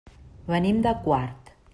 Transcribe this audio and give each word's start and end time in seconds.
Venim 0.51 0.79
de 0.87 0.93
Quart. 1.05 1.55